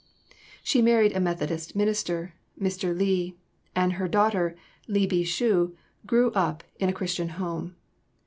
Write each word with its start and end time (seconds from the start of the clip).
She 0.63 0.81
married 0.81 1.15
a 1.15 1.19
Methodist 1.19 1.75
minister, 1.75 2.33
Mr. 2.59 2.97
Li, 2.97 3.37
and 3.75 3.93
her 3.93 4.07
daughter, 4.07 4.55
Li 4.87 5.05
Bi 5.05 5.23
Cu, 5.23 5.75
grew 6.07 6.31
up 6.31 6.63
in 6.79 6.89
a 6.89 6.93
Christian 6.93 7.29
home. 7.37 7.75